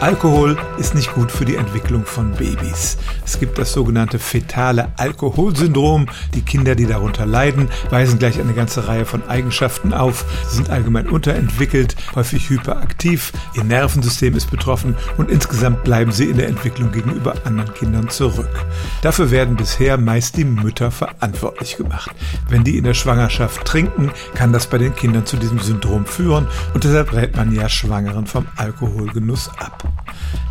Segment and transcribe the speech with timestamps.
[0.00, 2.98] Alkohol ist nicht gut für die Entwicklung von Babys.
[3.24, 6.06] Es gibt das sogenannte fetale Alkoholsyndrom.
[6.34, 10.26] Die Kinder, die darunter leiden, weisen gleich eine ganze Reihe von Eigenschaften auf.
[10.48, 16.36] Sie sind allgemein unterentwickelt, häufig hyperaktiv, ihr Nervensystem ist betroffen und insgesamt bleiben sie in
[16.36, 18.66] der Entwicklung gegenüber anderen Kindern zurück.
[19.00, 22.10] Dafür werden bisher meist die Mütter verantwortlich gemacht.
[22.48, 26.46] Wenn die in der Schwangerschaft trinken, kann das bei den Kindern zu diesem Syndrom führen
[26.74, 29.85] und deshalb rät man ja Schwangeren vom Alkoholgenuss ab.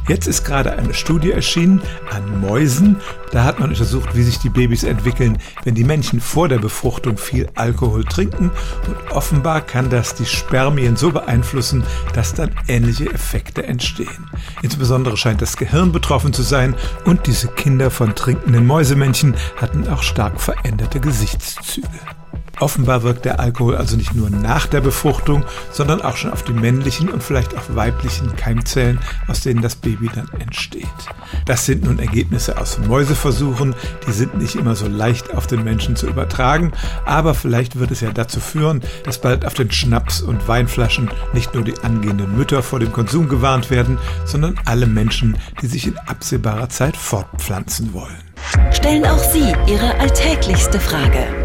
[0.07, 2.97] Jetzt ist gerade eine Studie erschienen an Mäusen.
[3.31, 7.17] Da hat man untersucht, wie sich die Babys entwickeln, wenn die Männchen vor der Befruchtung
[7.17, 8.51] viel Alkohol trinken.
[8.88, 14.29] Und offenbar kann das die Spermien so beeinflussen, dass dann ähnliche Effekte entstehen.
[14.61, 20.03] Insbesondere scheint das Gehirn betroffen zu sein und diese Kinder von trinkenden Mäusemännchen hatten auch
[20.03, 21.89] stark veränderte Gesichtszüge.
[22.59, 26.53] Offenbar wirkt der Alkohol also nicht nur nach der Befruchtung, sondern auch schon auf die
[26.53, 30.87] männlichen und vielleicht auch weiblichen Keimzellen, aus denen das Baby dann entsteht.
[31.45, 33.75] Das sind nun Ergebnisse aus Mäuseversuchen,
[34.07, 36.71] die sind nicht immer so leicht auf den Menschen zu übertragen,
[37.05, 41.53] aber vielleicht wird es ja dazu führen, dass bald auf den Schnaps- und Weinflaschen nicht
[41.53, 45.97] nur die angehenden Mütter vor dem Konsum gewarnt werden, sondern alle Menschen, die sich in
[45.97, 48.23] absehbarer Zeit fortpflanzen wollen.
[48.71, 51.45] Stellen auch Sie Ihre alltäglichste Frage